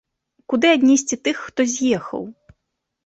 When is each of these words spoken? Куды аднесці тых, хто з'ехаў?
Куды 0.53 0.71
аднесці 0.77 1.15
тых, 1.27 1.37
хто 1.49 1.61
з'ехаў? 1.77 2.21